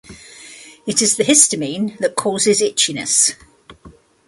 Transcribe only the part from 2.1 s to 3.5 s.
causes itchiness.